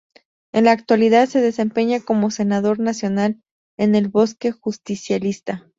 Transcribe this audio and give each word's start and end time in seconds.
En 0.51 0.63
la 0.63 0.71
actualidad 0.71 1.27
se 1.29 1.41
desempeña 1.41 1.99
como 1.99 2.31
senador 2.31 2.79
nacional 2.79 3.39
en 3.77 3.93
el 3.93 4.07
bloque 4.07 4.51
Justicialista. 4.51 5.67